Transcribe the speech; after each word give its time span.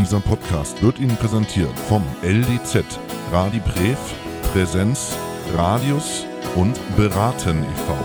Dieser 0.00 0.20
Podcast 0.20 0.82
wird 0.82 0.98
Ihnen 0.98 1.14
präsentiert 1.18 1.78
vom 1.78 2.02
LDZ, 2.22 2.98
Radibrev, 3.30 3.98
Präsenz, 4.50 5.14
Radius 5.52 6.24
und 6.56 6.80
Beraten 6.96 7.62
e.V. 7.62 7.98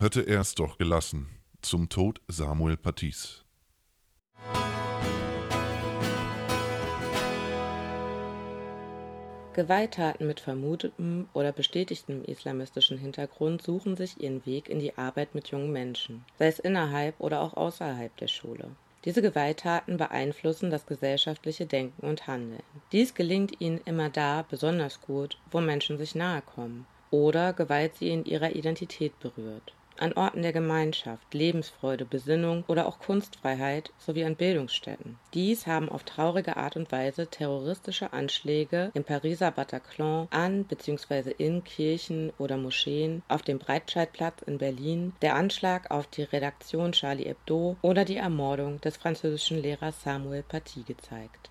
Hätte 0.00 0.22
er 0.22 0.40
es 0.40 0.54
doch 0.54 0.78
gelassen. 0.78 1.28
Zum 1.60 1.88
Tod 1.88 2.20
Samuel 2.28 2.76
Patis. 2.76 3.44
Gewalttaten 9.58 10.28
mit 10.28 10.38
vermutetem 10.38 11.28
oder 11.32 11.50
bestätigtem 11.50 12.24
islamistischen 12.24 12.96
Hintergrund 12.96 13.60
suchen 13.60 13.96
sich 13.96 14.22
ihren 14.22 14.46
Weg 14.46 14.68
in 14.68 14.78
die 14.78 14.96
Arbeit 14.96 15.34
mit 15.34 15.48
jungen 15.48 15.72
Menschen, 15.72 16.24
sei 16.38 16.46
es 16.46 16.60
innerhalb 16.60 17.18
oder 17.18 17.40
auch 17.40 17.54
außerhalb 17.54 18.16
der 18.18 18.28
Schule. 18.28 18.70
Diese 19.04 19.22
Gewalttaten 19.22 19.96
beeinflussen 19.96 20.70
das 20.70 20.86
gesellschaftliche 20.86 21.66
Denken 21.66 22.06
und 22.06 22.26
Handeln. 22.26 22.62
Dies 22.92 23.14
gelingt 23.14 23.60
ihnen 23.60 23.80
immer 23.84 24.10
da 24.10 24.44
besonders 24.48 25.00
gut, 25.00 25.38
wo 25.50 25.60
Menschen 25.60 25.98
sich 25.98 26.14
nahe 26.14 26.42
kommen 26.42 26.86
oder 27.10 27.52
Gewalt 27.52 27.94
sie 27.96 28.10
in 28.10 28.24
ihrer 28.24 28.54
Identität 28.54 29.18
berührt 29.20 29.72
an 30.00 30.12
Orten 30.12 30.42
der 30.42 30.52
Gemeinschaft, 30.52 31.34
Lebensfreude, 31.34 32.04
Besinnung 32.04 32.64
oder 32.68 32.86
auch 32.86 32.98
Kunstfreiheit 32.98 33.92
sowie 33.98 34.24
an 34.24 34.36
Bildungsstätten. 34.36 35.18
Dies 35.34 35.66
haben 35.66 35.88
auf 35.88 36.04
traurige 36.04 36.56
Art 36.56 36.76
und 36.76 36.90
Weise 36.92 37.26
terroristische 37.26 38.12
Anschläge 38.12 38.90
im 38.94 39.04
Pariser 39.04 39.50
Bataclan 39.50 40.28
an 40.30 40.64
bzw. 40.64 41.34
in 41.38 41.64
Kirchen 41.64 42.32
oder 42.38 42.56
Moscheen, 42.56 43.22
auf 43.28 43.42
dem 43.42 43.58
Breitscheidplatz 43.58 44.42
in 44.42 44.58
Berlin, 44.58 45.12
der 45.22 45.34
Anschlag 45.34 45.90
auf 45.90 46.06
die 46.06 46.22
Redaktion 46.22 46.92
Charlie 46.92 47.26
Hebdo 47.26 47.76
oder 47.82 48.04
die 48.04 48.16
Ermordung 48.16 48.80
des 48.80 48.96
französischen 48.96 49.62
Lehrers 49.62 50.02
Samuel 50.02 50.42
Paty 50.42 50.82
gezeigt. 50.82 51.50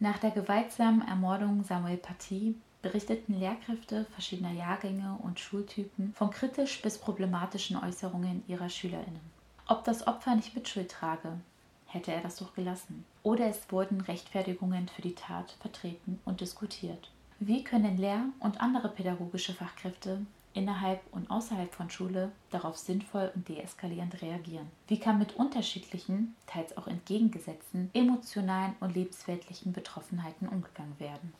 Nach 0.00 0.18
der 0.18 0.30
gewaltsamen 0.30 1.02
Ermordung 1.06 1.64
Samuel 1.64 1.96
Paty 1.96 2.54
berichteten 2.82 3.38
Lehrkräfte 3.38 4.06
verschiedener 4.12 4.52
Jahrgänge 4.52 5.18
und 5.22 5.40
Schultypen 5.40 6.12
von 6.14 6.30
kritisch 6.30 6.80
bis 6.82 6.98
problematischen 6.98 7.76
Äußerungen 7.76 8.44
ihrer 8.46 8.68
Schülerinnen. 8.68 9.38
Ob 9.66 9.84
das 9.84 10.06
Opfer 10.06 10.34
nicht 10.34 10.54
Mitschuld 10.54 10.90
trage, 10.90 11.38
hätte 11.86 12.12
er 12.12 12.20
das 12.20 12.36
doch 12.36 12.54
gelassen. 12.54 13.04
Oder 13.22 13.46
es 13.46 13.70
wurden 13.70 14.00
Rechtfertigungen 14.00 14.88
für 14.88 15.02
die 15.02 15.14
Tat 15.14 15.56
vertreten 15.60 16.20
und 16.24 16.40
diskutiert. 16.40 17.10
Wie 17.40 17.64
können 17.64 17.98
Lehr- 17.98 18.30
und 18.40 18.60
andere 18.60 18.88
pädagogische 18.88 19.54
Fachkräfte 19.54 20.24
innerhalb 20.54 21.00
und 21.12 21.30
außerhalb 21.30 21.72
von 21.72 21.90
Schule 21.90 22.32
darauf 22.50 22.76
sinnvoll 22.76 23.30
und 23.34 23.48
deeskalierend 23.48 24.22
reagieren? 24.22 24.68
Wie 24.86 24.98
kann 24.98 25.18
mit 25.18 25.36
unterschiedlichen, 25.36 26.34
teils 26.46 26.76
auch 26.76 26.86
entgegengesetzten, 26.86 27.90
emotionalen 27.94 28.74
und 28.80 28.94
lebensweltlichen 28.94 29.72
Betroffenheiten 29.72 30.48
umgegangen 30.48 30.98
werden? 30.98 31.32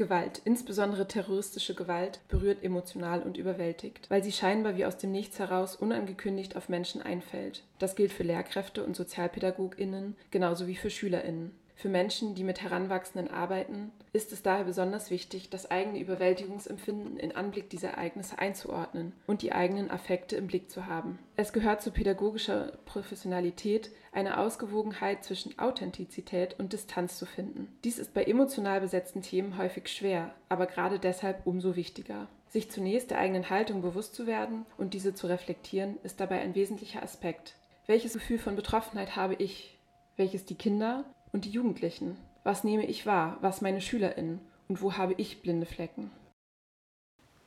Gewalt, 0.00 0.40
insbesondere 0.46 1.06
terroristische 1.06 1.74
Gewalt, 1.74 2.20
berührt 2.28 2.64
emotional 2.64 3.22
und 3.22 3.36
überwältigt, 3.36 4.08
weil 4.08 4.24
sie 4.24 4.32
scheinbar 4.32 4.74
wie 4.74 4.86
aus 4.86 4.96
dem 4.96 5.12
Nichts 5.12 5.38
heraus 5.38 5.76
unangekündigt 5.76 6.56
auf 6.56 6.70
Menschen 6.70 7.02
einfällt. 7.02 7.64
Das 7.78 7.96
gilt 7.96 8.10
für 8.10 8.22
Lehrkräfte 8.22 8.82
und 8.82 8.96
Sozialpädagoginnen 8.96 10.16
genauso 10.30 10.66
wie 10.66 10.74
für 10.74 10.88
Schülerinnen. 10.88 11.50
Für 11.80 11.88
Menschen, 11.88 12.34
die 12.34 12.44
mit 12.44 12.60
Heranwachsenden 12.60 13.32
arbeiten, 13.32 13.90
ist 14.12 14.32
es 14.32 14.42
daher 14.42 14.64
besonders 14.64 15.10
wichtig, 15.10 15.48
das 15.48 15.70
eigene 15.70 15.98
Überwältigungsempfinden 15.98 17.16
in 17.16 17.34
Anblick 17.34 17.70
dieser 17.70 17.92
Ereignisse 17.92 18.38
einzuordnen 18.38 19.14
und 19.26 19.40
die 19.40 19.52
eigenen 19.52 19.90
Affekte 19.90 20.36
im 20.36 20.46
Blick 20.46 20.70
zu 20.70 20.84
haben. 20.84 21.18
Es 21.36 21.54
gehört 21.54 21.80
zu 21.80 21.90
pädagogischer 21.90 22.72
Professionalität, 22.84 23.90
eine 24.12 24.36
Ausgewogenheit 24.36 25.24
zwischen 25.24 25.58
Authentizität 25.58 26.54
und 26.58 26.74
Distanz 26.74 27.16
zu 27.16 27.24
finden. 27.24 27.74
Dies 27.82 27.98
ist 27.98 28.12
bei 28.12 28.24
emotional 28.24 28.82
besetzten 28.82 29.22
Themen 29.22 29.56
häufig 29.56 29.88
schwer, 29.88 30.34
aber 30.50 30.66
gerade 30.66 30.98
deshalb 30.98 31.46
umso 31.46 31.76
wichtiger. 31.76 32.28
Sich 32.50 32.70
zunächst 32.70 33.10
der 33.10 33.20
eigenen 33.20 33.48
Haltung 33.48 33.80
bewusst 33.80 34.14
zu 34.14 34.26
werden 34.26 34.66
und 34.76 34.92
diese 34.92 35.14
zu 35.14 35.28
reflektieren, 35.28 35.96
ist 36.02 36.20
dabei 36.20 36.42
ein 36.42 36.54
wesentlicher 36.54 37.02
Aspekt. 37.02 37.54
Welches 37.86 38.12
Gefühl 38.12 38.38
von 38.38 38.54
Betroffenheit 38.54 39.16
habe 39.16 39.32
ich? 39.36 39.78
Welches 40.18 40.44
die 40.44 40.56
Kinder 40.56 41.06
und 41.32 41.44
die 41.44 41.50
Jugendlichen? 41.50 42.16
Was 42.44 42.64
nehme 42.64 42.86
ich 42.86 43.06
wahr, 43.06 43.38
was 43.40 43.60
meine 43.60 43.80
Schülerinnen 43.80 44.40
und 44.68 44.82
wo 44.82 44.96
habe 44.96 45.14
ich 45.16 45.42
blinde 45.42 45.66
Flecken? 45.66 46.10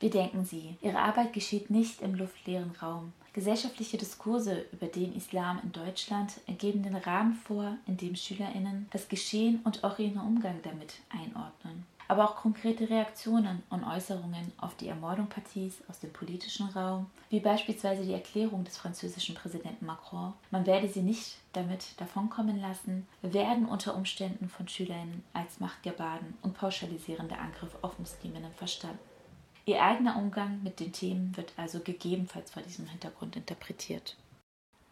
Wie 0.00 0.10
denken 0.10 0.44
Sie, 0.44 0.76
Ihre 0.82 0.98
Arbeit 0.98 1.32
geschieht 1.32 1.70
nicht 1.70 2.02
im 2.02 2.14
luftleeren 2.14 2.72
Raum. 2.82 3.12
Gesellschaftliche 3.32 3.96
Diskurse 3.96 4.66
über 4.72 4.86
den 4.86 5.14
Islam 5.16 5.60
in 5.62 5.72
Deutschland 5.72 6.34
geben 6.58 6.82
den 6.82 6.94
Rahmen 6.94 7.34
vor, 7.34 7.76
in 7.86 7.96
dem 7.96 8.14
Schülerinnen 8.14 8.86
das 8.92 9.08
Geschehen 9.08 9.60
und 9.64 9.82
auch 9.82 9.98
ihren 9.98 10.20
Umgang 10.20 10.60
damit 10.62 10.94
einordnen 11.10 11.86
aber 12.08 12.24
auch 12.24 12.36
konkrete 12.36 12.88
Reaktionen 12.88 13.62
und 13.70 13.84
Äußerungen 13.84 14.52
auf 14.58 14.74
die 14.76 14.88
Ermordung 14.88 15.28
Partys 15.28 15.82
aus 15.88 16.00
dem 16.00 16.12
politischen 16.12 16.68
Raum, 16.70 17.06
wie 17.30 17.40
beispielsweise 17.40 18.04
die 18.04 18.12
Erklärung 18.12 18.64
des 18.64 18.76
französischen 18.76 19.34
Präsidenten 19.34 19.86
Macron, 19.86 20.32
man 20.50 20.66
werde 20.66 20.88
sie 20.88 21.02
nicht 21.02 21.38
damit 21.52 21.98
davonkommen 22.00 22.60
lassen, 22.60 23.06
werden 23.22 23.66
unter 23.66 23.94
Umständen 23.94 24.48
von 24.48 24.68
Schülerinnen 24.68 25.24
als 25.32 25.60
Machtgebaden 25.60 26.34
und 26.42 26.54
pauschalisierender 26.54 27.38
Angriff 27.38 27.76
auf 27.82 27.98
Musliminnen 27.98 28.52
verstanden. 28.52 28.98
Ihr 29.66 29.82
eigener 29.82 30.16
Umgang 30.16 30.62
mit 30.62 30.78
den 30.78 30.92
Themen 30.92 31.34
wird 31.36 31.52
also 31.56 31.80
gegebenenfalls 31.80 32.50
vor 32.50 32.62
diesem 32.62 32.86
Hintergrund 32.86 33.34
interpretiert. 33.34 34.16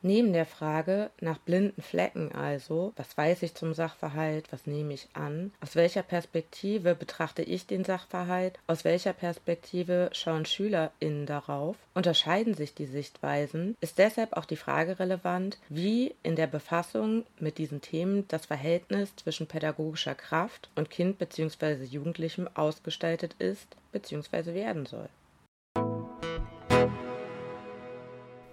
Neben 0.05 0.33
der 0.33 0.47
Frage 0.47 1.13
nach 1.21 1.39
blinden 1.39 1.81
Flecken 1.81 2.33
also, 2.33 2.93
was 2.97 3.17
weiß 3.17 3.45
ich 3.45 3.55
zum 3.55 3.73
Sachverhalt, 3.73 4.51
was 4.51 4.67
nehme 4.67 4.93
ich 4.95 5.07
an, 5.13 5.53
aus 5.61 5.77
welcher 5.77 6.03
Perspektive 6.03 6.97
betrachte 6.97 7.43
ich 7.43 7.69
den 7.69 7.85
Sachverhalt, 7.85 8.59
aus 8.67 8.85
welcher 8.85 9.13
Perspektive 9.13 10.11
schauen 10.13 10.45
SchülerInnen 10.45 11.27
darauf, 11.27 11.77
unterscheiden 11.95 12.55
sich 12.55 12.75
die 12.75 12.87
Sichtweisen, 12.87 13.77
ist 13.81 13.99
deshalb 13.99 14.37
auch 14.37 14.45
die 14.45 14.57
Frage 14.57 14.99
relevant, 14.99 15.59
wie 15.69 16.17
in 16.25 16.35
der 16.35 16.49
Befassung 16.49 17.25
mit 17.39 17.59
diesen 17.59 17.81
Themen 17.81 18.27
das 18.27 18.47
Verhältnis 18.47 19.15
zwischen 19.15 19.47
pädagogischer 19.47 20.17
Kraft 20.17 20.69
und 20.75 20.91
Kind 20.91 21.19
bzw. 21.19 21.85
Jugendlichem 21.85 22.49
ausgestaltet 22.55 23.37
ist 23.39 23.77
bzw. 23.93 24.53
werden 24.53 24.85
soll. 24.85 25.09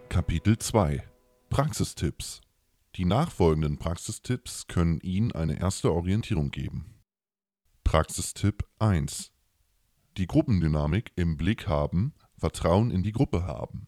Kapitel 0.09 0.59
2 0.59 1.03
Praxistipps. 1.49 2.41
Die 2.95 3.05
nachfolgenden 3.05 3.79
Praxistipps 3.79 4.67
können 4.67 4.99
Ihnen 5.01 5.31
eine 5.31 5.59
erste 5.59 5.91
Orientierung 5.91 6.51
geben. 6.51 7.01
Praxistipp 7.83 8.67
1. 8.77 9.31
Die 10.17 10.27
Gruppendynamik 10.27 11.11
im 11.15 11.37
Blick 11.37 11.67
haben, 11.67 12.13
Vertrauen 12.37 12.91
in 12.91 13.01
die 13.01 13.11
Gruppe 13.11 13.47
haben. 13.47 13.87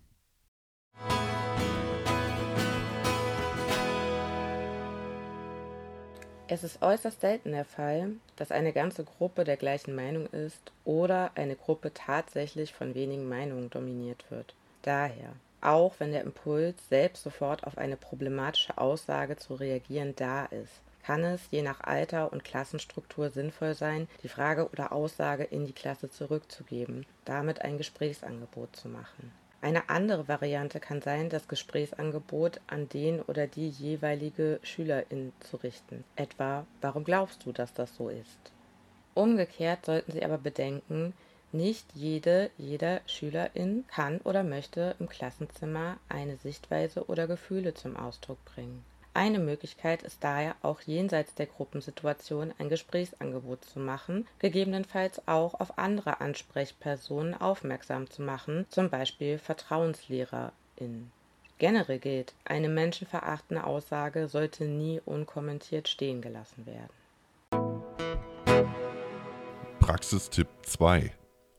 Es 6.47 6.63
ist 6.63 6.81
äußerst 6.81 7.21
selten 7.21 7.51
der 7.51 7.65
Fall, 7.65 8.13
dass 8.37 8.51
eine 8.51 8.73
ganze 8.73 9.03
Gruppe 9.03 9.43
der 9.43 9.57
gleichen 9.57 9.93
Meinung 9.93 10.25
ist 10.25 10.71
oder 10.83 11.31
eine 11.35 11.55
Gruppe 11.55 11.93
tatsächlich 11.93 12.73
von 12.73 12.95
wenigen 12.95 13.29
Meinungen 13.29 13.69
dominiert 13.69 14.25
wird. 14.31 14.55
Daher 14.81 15.35
auch 15.61 15.95
wenn 15.99 16.11
der 16.11 16.23
Impuls, 16.23 16.75
selbst 16.89 17.23
sofort 17.23 17.65
auf 17.65 17.77
eine 17.77 17.97
problematische 17.97 18.77
Aussage 18.77 19.37
zu 19.37 19.55
reagieren, 19.55 20.15
da 20.15 20.45
ist. 20.45 20.81
kann 21.03 21.23
es 21.23 21.41
je 21.49 21.61
nach 21.61 21.81
Alter 21.81 22.31
und 22.31 22.43
Klassenstruktur 22.43 23.29
sinnvoll 23.29 23.73
sein, 23.73 24.07
die 24.23 24.29
Frage 24.29 24.69
oder 24.69 24.91
Aussage 24.91 25.43
in 25.43 25.65
die 25.65 25.73
Klasse 25.73 26.09
zurückzugeben, 26.09 27.05
damit 27.25 27.61
ein 27.61 27.77
Gesprächsangebot 27.77 28.75
zu 28.75 28.87
machen. 28.87 29.31
Eine 29.61 29.89
andere 29.89 30.27
Variante 30.27 30.79
kann 30.79 31.01
sein, 31.01 31.29
das 31.29 31.47
Gesprächsangebot 31.47 32.61
an 32.65 32.89
den 32.89 33.21
oder 33.21 33.45
die 33.45 33.69
jeweilige 33.69 34.59
Schülerin 34.63 35.33
zu 35.39 35.57
richten. 35.57 36.03
Etwa, 36.15 36.65
warum 36.81 37.03
glaubst 37.03 37.45
du, 37.45 37.51
dass 37.51 37.71
das 37.73 37.95
so 37.95 38.09
ist? 38.09 38.51
Umgekehrt 39.13 39.85
sollten 39.85 40.13
Sie 40.13 40.23
aber 40.25 40.39
bedenken, 40.39 41.13
nicht 41.53 41.85
jede, 41.93 42.49
jeder 42.57 43.01
Schülerin 43.05 43.85
kann 43.87 44.19
oder 44.19 44.43
möchte 44.43 44.95
im 44.99 45.09
Klassenzimmer 45.09 45.97
eine 46.09 46.37
Sichtweise 46.37 47.05
oder 47.07 47.27
Gefühle 47.27 47.73
zum 47.73 47.95
Ausdruck 47.97 48.43
bringen. 48.45 48.83
Eine 49.13 49.39
Möglichkeit 49.39 50.03
ist 50.03 50.23
daher 50.23 50.55
auch 50.61 50.79
jenseits 50.81 51.35
der 51.35 51.45
Gruppensituation 51.45 52.53
ein 52.59 52.69
Gesprächsangebot 52.69 53.65
zu 53.65 53.79
machen, 53.79 54.25
gegebenenfalls 54.39 55.27
auch 55.27 55.59
auf 55.59 55.77
andere 55.77 56.21
Ansprechpersonen 56.21 57.33
aufmerksam 57.33 58.09
zu 58.09 58.21
machen, 58.21 58.65
zum 58.69 58.89
Beispiel 58.89 59.37
VertrauenslehrerInnen. 59.37 61.11
Generell 61.57 61.99
gilt, 61.99 62.33
eine 62.45 62.69
menschenverachtende 62.69 63.65
Aussage 63.65 64.29
sollte 64.29 64.63
nie 64.63 65.01
unkommentiert 65.05 65.89
stehen 65.89 66.21
gelassen 66.21 66.65
werden. 66.65 66.89
Praxistipp 69.79 70.47
2 70.63 71.11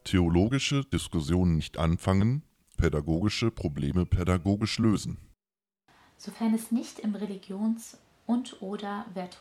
Theologische 0.04 0.84
Diskussionen 0.84 1.56
nicht 1.56 1.78
anfangen, 1.78 2.42
pädagogische 2.76 3.52
Probleme 3.52 4.04
pädagogisch 4.04 4.78
lösen. 4.78 5.16
Sofern 6.18 6.54
es 6.54 6.72
nicht 6.72 6.98
im 6.98 7.14
Religions- 7.14 7.98
und/oder 8.26 9.06
Wert- 9.14 9.40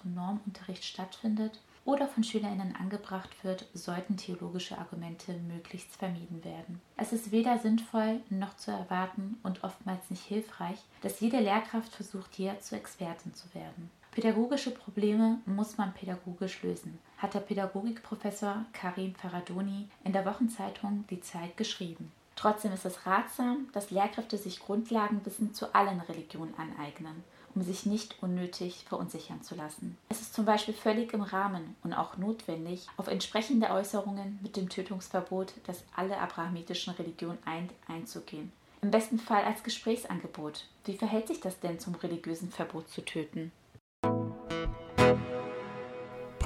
stattfindet 0.84 1.60
oder 1.84 2.08
von 2.08 2.24
SchülerInnen 2.24 2.76
angebracht 2.76 3.44
wird, 3.44 3.68
sollten 3.74 4.18
theologische 4.18 4.78
Argumente 4.78 5.34
möglichst 5.40 5.96
vermieden 5.96 6.44
werden. 6.44 6.80
Es 6.96 7.12
ist 7.12 7.32
weder 7.32 7.58
sinnvoll 7.58 8.22
noch 8.30 8.56
zu 8.56 8.70
erwarten 8.70 9.38
und 9.42 9.64
oftmals 9.64 10.10
nicht 10.12 10.24
hilfreich, 10.24 10.78
dass 11.02 11.20
jede 11.20 11.40
Lehrkraft 11.40 11.94
versucht, 11.94 12.36
hier 12.36 12.60
zur 12.60 12.78
Expertin 12.78 13.34
zu 13.34 13.52
werden. 13.56 13.90
Pädagogische 14.12 14.72
Probleme 14.72 15.40
muss 15.46 15.78
man 15.78 15.94
pädagogisch 15.94 16.62
lösen, 16.64 17.00
hat 17.18 17.34
der 17.34 17.40
Pädagogikprofessor 17.40 18.66
Karim 18.74 19.16
Faradoni 19.16 19.88
in 20.04 20.12
der 20.12 20.26
Wochenzeitung 20.26 21.06
Die 21.10 21.22
Zeit 21.22 21.56
geschrieben. 21.56 22.12
Trotzdem 22.36 22.74
ist 22.74 22.84
es 22.84 23.06
ratsam, 23.06 23.70
dass 23.72 23.90
Lehrkräfte 23.90 24.38
sich 24.38 24.60
Grundlagenwissen 24.60 25.54
zu 25.54 25.74
allen 25.74 26.02
Religionen 26.02 26.54
aneignen, 26.58 27.24
um 27.56 27.62
sich 27.62 27.86
nicht 27.86 28.22
unnötig 28.22 28.84
verunsichern 28.86 29.44
zu 29.44 29.56
lassen. 29.56 29.98
Es 30.10 30.20
ist 30.20 30.34
zum 30.34 30.44
Beispiel 30.44 30.74
völlig 30.74 31.14
im 31.14 31.22
Rahmen 31.22 31.78
und 31.82 31.94
auch 31.94 32.18
notwendig, 32.18 32.88
auf 32.98 33.08
entsprechende 33.08 33.70
Äußerungen 33.70 34.40
mit 34.42 34.58
dem 34.58 34.68
Tötungsverbot, 34.68 35.54
das 35.68 35.86
alle 35.96 36.18
abrahamitischen 36.18 36.94
Religionen 36.96 37.40
eint, 37.46 37.72
einzugehen. 37.88 38.52
Im 38.82 38.92
besten 38.92 39.20
Fall 39.20 39.46
als 39.46 39.64
Gesprächsangebot. 39.64 40.66
Wie 40.84 40.98
verhält 40.98 41.30
sich 41.30 41.40
das 41.40 41.62
denn 41.62 41.80
zum 41.80 41.96
religiösen 41.96 42.52
Verbot 42.52 42.90
zu 42.90 43.06
töten? 43.06 43.54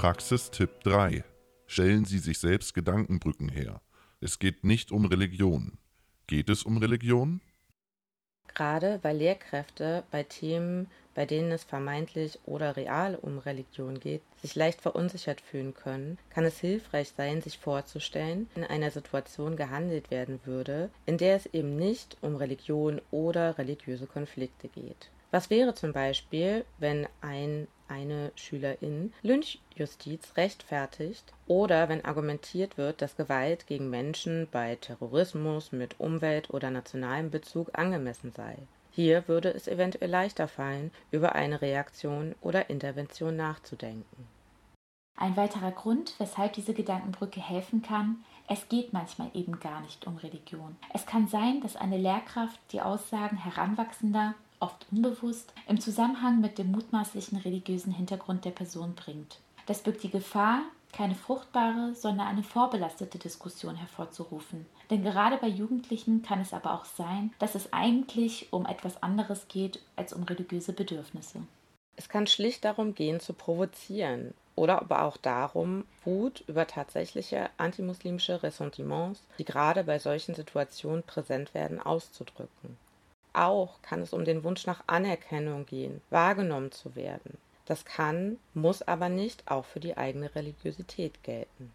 Praxistipp 0.06 0.84
3. 0.84 1.24
Stellen 1.66 2.04
Sie 2.04 2.20
sich 2.20 2.38
selbst 2.38 2.74
Gedankenbrücken 2.74 3.48
her. 3.48 3.80
Es 4.20 4.38
geht 4.38 4.62
nicht 4.62 4.92
um 4.92 5.04
Religion. 5.04 5.78
Geht 6.28 6.48
es 6.48 6.62
um 6.62 6.76
Religion? 6.76 7.40
Gerade 8.46 9.00
weil 9.02 9.16
Lehrkräfte 9.16 10.04
bei 10.12 10.22
Themen, 10.22 10.86
bei 11.16 11.26
denen 11.26 11.50
es 11.50 11.64
vermeintlich 11.64 12.38
oder 12.44 12.76
real 12.76 13.16
um 13.16 13.38
Religion 13.38 13.98
geht, 13.98 14.22
sich 14.40 14.54
leicht 14.54 14.80
verunsichert 14.80 15.40
fühlen 15.40 15.74
können, 15.74 16.18
kann 16.30 16.44
es 16.44 16.60
hilfreich 16.60 17.12
sein, 17.16 17.42
sich 17.42 17.58
vorzustellen, 17.58 18.48
in 18.54 18.62
einer 18.62 18.92
Situation 18.92 19.56
gehandelt 19.56 20.12
werden 20.12 20.38
würde, 20.44 20.88
in 21.06 21.18
der 21.18 21.34
es 21.34 21.46
eben 21.46 21.74
nicht 21.74 22.16
um 22.20 22.36
Religion 22.36 23.00
oder 23.10 23.58
religiöse 23.58 24.06
Konflikte 24.06 24.68
geht. 24.68 25.10
Was 25.32 25.50
wäre 25.50 25.74
zum 25.74 25.92
Beispiel, 25.92 26.64
wenn 26.78 27.08
ein 27.20 27.66
eine 27.88 28.32
Schülerin 28.36 29.12
Lynchjustiz 29.22 30.36
rechtfertigt 30.36 31.32
oder 31.46 31.88
wenn 31.88 32.04
argumentiert 32.04 32.78
wird, 32.78 33.02
dass 33.02 33.16
Gewalt 33.16 33.66
gegen 33.66 33.90
Menschen 33.90 34.48
bei 34.50 34.76
Terrorismus 34.76 35.72
mit 35.72 36.00
Umwelt- 36.00 36.50
oder 36.50 36.70
nationalem 36.70 37.30
Bezug 37.30 37.70
angemessen 37.78 38.32
sei. 38.32 38.56
Hier 38.90 39.28
würde 39.28 39.52
es 39.52 39.68
eventuell 39.68 40.10
leichter 40.10 40.48
fallen, 40.48 40.90
über 41.10 41.34
eine 41.34 41.60
Reaktion 41.60 42.34
oder 42.40 42.70
Intervention 42.70 43.36
nachzudenken. 43.36 44.26
Ein 45.18 45.36
weiterer 45.36 45.72
Grund, 45.72 46.14
weshalb 46.18 46.52
diese 46.54 46.74
Gedankenbrücke 46.74 47.40
helfen 47.40 47.82
kann, 47.82 48.24
es 48.48 48.68
geht 48.68 48.92
manchmal 48.92 49.30
eben 49.34 49.58
gar 49.60 49.80
nicht 49.80 50.06
um 50.06 50.16
Religion. 50.18 50.76
Es 50.94 51.04
kann 51.04 51.26
sein, 51.26 51.60
dass 51.62 51.74
eine 51.74 51.98
Lehrkraft 51.98 52.60
die 52.72 52.80
Aussagen 52.80 53.36
Heranwachsender 53.36 54.34
oft 54.60 54.86
unbewusst, 54.90 55.52
im 55.68 55.80
Zusammenhang 55.80 56.40
mit 56.40 56.58
dem 56.58 56.70
mutmaßlichen 56.70 57.38
religiösen 57.38 57.92
Hintergrund 57.92 58.44
der 58.44 58.50
Person 58.50 58.94
bringt. 58.94 59.38
Das 59.66 59.82
birgt 59.82 60.02
die 60.02 60.10
Gefahr, 60.10 60.62
keine 60.92 61.14
fruchtbare, 61.14 61.94
sondern 61.94 62.26
eine 62.28 62.42
vorbelastete 62.42 63.18
Diskussion 63.18 63.76
hervorzurufen. 63.76 64.66
Denn 64.90 65.02
gerade 65.02 65.36
bei 65.36 65.48
Jugendlichen 65.48 66.22
kann 66.22 66.40
es 66.40 66.52
aber 66.52 66.72
auch 66.72 66.84
sein, 66.84 67.32
dass 67.38 67.54
es 67.54 67.72
eigentlich 67.72 68.52
um 68.52 68.64
etwas 68.66 69.02
anderes 69.02 69.48
geht 69.48 69.80
als 69.96 70.12
um 70.12 70.22
religiöse 70.22 70.72
Bedürfnisse. 70.72 71.40
Es 71.96 72.08
kann 72.08 72.26
schlicht 72.26 72.64
darum 72.64 72.94
gehen, 72.94 73.20
zu 73.20 73.32
provozieren 73.32 74.34
oder 74.54 74.80
aber 74.80 75.02
auch 75.02 75.16
darum, 75.16 75.84
Wut 76.04 76.44
über 76.46 76.66
tatsächliche 76.66 77.50
antimuslimische 77.58 78.42
Ressentiments, 78.42 79.22
die 79.38 79.44
gerade 79.44 79.84
bei 79.84 79.98
solchen 79.98 80.34
Situationen 80.34 81.02
präsent 81.02 81.52
werden, 81.52 81.80
auszudrücken 81.80 82.78
auch 83.36 83.80
kann 83.82 84.00
es 84.02 84.12
um 84.12 84.24
den 84.24 84.44
Wunsch 84.44 84.66
nach 84.66 84.82
Anerkennung 84.86 85.66
gehen, 85.66 86.00
wahrgenommen 86.10 86.72
zu 86.72 86.94
werden. 86.94 87.38
Das 87.66 87.84
kann, 87.84 88.38
muss 88.54 88.82
aber 88.82 89.08
nicht 89.08 89.50
auch 89.50 89.64
für 89.64 89.80
die 89.80 89.96
eigene 89.96 90.34
Religiosität 90.34 91.22
gelten. 91.22 91.72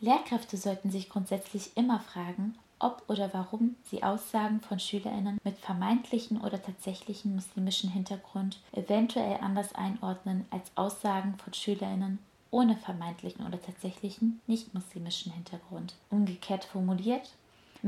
Lehrkräfte 0.00 0.56
sollten 0.56 0.90
sich 0.90 1.08
grundsätzlich 1.08 1.76
immer 1.76 2.00
fragen, 2.00 2.54
ob 2.78 3.02
oder 3.08 3.32
warum 3.32 3.76
sie 3.84 4.02
Aussagen 4.02 4.60
von 4.60 4.78
Schülerinnen 4.78 5.38
mit 5.44 5.58
vermeintlichen 5.58 6.40
oder 6.40 6.62
tatsächlichen 6.62 7.34
muslimischen 7.34 7.90
Hintergrund 7.90 8.60
eventuell 8.72 9.38
anders 9.40 9.74
einordnen 9.74 10.46
als 10.50 10.70
Aussagen 10.74 11.36
von 11.42 11.54
Schülerinnen 11.54 12.18
ohne 12.50 12.76
vermeintlichen 12.76 13.46
oder 13.46 13.60
tatsächlichen 13.60 14.40
nicht-muslimischen 14.46 15.32
Hintergrund. 15.32 15.94
Umgekehrt 16.10 16.64
formuliert, 16.64 17.30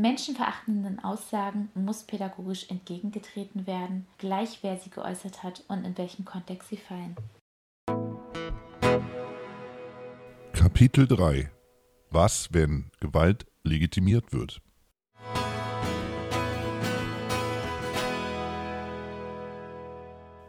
Menschenverachtenden 0.01 1.01
Aussagen 1.01 1.71
muss 1.75 2.05
pädagogisch 2.05 2.71
entgegengetreten 2.71 3.67
werden, 3.67 4.07
gleich 4.19 4.61
wer 4.63 4.77
sie 4.77 4.91
geäußert 4.91 5.43
hat 5.43 5.65
und 5.67 5.85
in 5.85 5.99
welchem 5.99 6.25
Kontext 6.25 6.69
sie 6.69 6.77
fallen. 6.77 7.17
Kapitel 10.53 11.09
3 11.09 11.51
Was, 12.11 12.53
wenn 12.53 12.93
Gewalt 13.01 13.47
legitimiert 13.65 14.33
wird? 14.33 14.63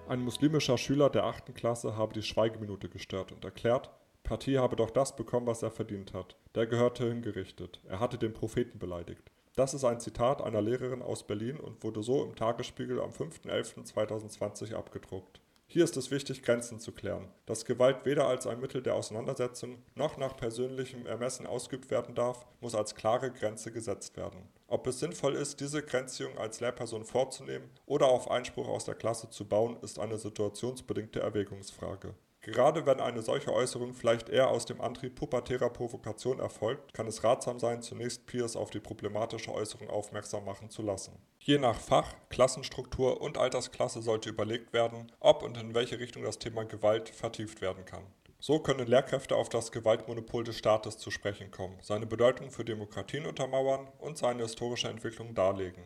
Ein 0.08 0.22
muslimischer 0.22 0.77
Schüler 0.77 1.10
der 1.10 1.24
8. 1.24 1.56
Klasse 1.56 1.98
habe 1.98 2.13
die 2.13 2.22
Schweigeminute 2.22 2.88
gestört 2.88 3.32
und 3.32 3.44
erklärt, 3.44 3.89
Partie 4.22 4.60
habe 4.60 4.75
doch 4.75 4.91
das 4.91 5.15
bekommen, 5.15 5.48
was 5.48 5.63
er 5.63 5.72
verdient 5.72 6.13
hat. 6.13 6.36
Der 6.53 6.68
gehörte 6.68 7.08
hingerichtet. 7.10 7.82
Er 7.88 8.00
hatte 8.00 8.20
den 8.20 8.34
Propheten 8.34 8.77
beleidigt. 8.77 9.32
Das 9.56 9.74
ist 9.74 9.84
ein 9.84 10.00
Zitat 10.00 10.41
einer 10.41 10.62
Lehrerin 10.62 11.01
aus 11.01 11.27
Berlin 11.27 11.60
und 11.60 11.84
wurde 11.84 12.01
so 12.03 12.24
im 12.24 12.36
Tagesspiegel 12.36 13.01
am 13.01 13.12
5.11.2020 13.12 14.74
abgedruckt. 14.74 15.41
Hier 15.72 15.84
ist 15.84 15.96
es 15.98 16.10
wichtig, 16.10 16.41
Grenzen 16.41 16.79
zu 16.79 16.91
klären. 16.91 17.27
Dass 17.46 17.63
Gewalt 17.63 18.03
weder 18.03 18.27
als 18.27 18.48
ein 18.48 18.60
Mittel 18.60 18.82
der 18.82 18.96
Auseinandersetzung 18.96 19.84
noch 19.94 20.18
nach 20.18 20.36
persönlichem 20.36 21.06
Ermessen 21.06 21.46
ausgeübt 21.46 21.91
werden 21.91 22.15
darf, 22.15 22.48
muss 22.60 22.74
als 22.74 22.96
klare 22.96 23.32
Grenze 23.32 23.72
gesetzt 23.72 24.18
werden. 24.18 24.50
Ob 24.65 24.88
es 24.88 25.00
sinnvoll 25.00 25.36
ist, 25.36 25.60
diese 25.60 25.84
Grenzziehung 25.84 26.39
als 26.39 26.60
Lehrperson 26.60 27.06
vorzunehmen 27.06 27.70
oder 27.86 28.08
auf 28.08 28.32
Einspruch 28.32 28.68
aus 28.68 28.86
der 28.86 28.96
Klasse 28.96 29.29
zu 29.29 29.48
bauen, 29.48 29.77
ist 29.84 30.00
eine 30.00 30.18
situationsbedingte 30.18 31.20
Erwägungsfrage. 31.20 32.15
Gerade 32.51 32.86
wenn 32.88 33.00
eine 33.00 33.22
solche 33.22 33.53
Äußerung 33.53 33.94
vielleicht 33.94 34.27
eher 34.27 34.50
aus 34.50 34.65
dem 34.65 34.82
Antrieb 34.82 35.15
pubertärer 35.15 35.70
Provokation 35.70 36.39
erfolgt, 36.39 36.94
kann 36.94 37.06
es 37.06 37.24
ratsam 37.24 37.60
sein, 37.60 37.84
zunächst 37.84 38.25
Peers 38.25 38.56
auf 38.56 38.72
die 38.72 38.79
problematische 38.79 39.53
Äußerung 39.53 39.89
aufmerksam 39.89 40.46
machen 40.46 40.72
zu 40.72 40.82
lassen. 40.82 41.22
Je 41.38 41.60
nach 41.60 41.79
Fach, 41.79 42.15
Klassenstruktur 42.29 43.22
und 43.22 43.38
Altersklasse 43.38 44.01
sollte 44.01 44.29
überlegt 44.29 44.74
werden, 44.74 45.12
ob 45.20 45.44
und 45.44 45.58
in 45.58 45.75
welche 45.75 46.00
Richtung 46.00 46.24
das 46.24 46.39
Thema 46.39 46.65
Gewalt 46.65 47.10
vertieft 47.10 47.62
werden 47.62 47.86
kann. 47.86 48.03
So 48.39 48.60
können 48.60 48.88
Lehrkräfte 48.88 49.36
auf 49.36 49.50
das 49.50 49.72
Gewaltmonopol 49.72 50.44
des 50.44 50.58
Staates 50.58 50.98
zu 50.98 51.12
sprechen 51.12 51.51
kommen, 51.51 51.77
seine 51.82 52.08
Bedeutung 52.08 52.51
für 52.51 52.65
Demokratien 52.65 53.25
untermauern 53.25 53.88
und 54.00 54.18
seine 54.18 54.44
historische 54.44 54.88
Entwicklung 54.88 55.36
darlegen. 55.36 55.84